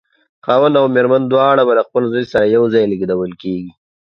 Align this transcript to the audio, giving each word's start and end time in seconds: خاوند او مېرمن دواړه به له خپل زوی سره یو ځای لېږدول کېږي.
خاوند 0.45 0.75
او 0.79 0.85
مېرمن 0.95 1.23
دواړه 1.31 1.63
به 1.67 1.73
له 1.79 1.83
خپل 1.87 2.03
زوی 2.13 2.25
سره 2.31 2.45
یو 2.55 2.63
ځای 2.73 2.83
لېږدول 2.91 3.31
کېږي. 3.41 3.69